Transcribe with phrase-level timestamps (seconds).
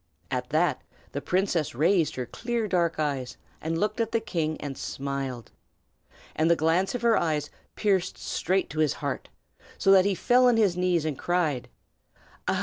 [0.31, 0.81] At that
[1.11, 5.51] the princess raised her clear dark eyes, and looked at the king and smiled;
[6.35, 9.29] and the glance of her eyes pierced straight to his heart,
[9.77, 11.69] so that he fell on his knees and cried:
[12.47, 12.59] "Ah!